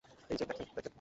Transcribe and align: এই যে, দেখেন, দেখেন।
এই 0.29 0.37
যে, 0.37 0.45
দেখেন, 0.45 0.67
দেখেন। 0.67 0.89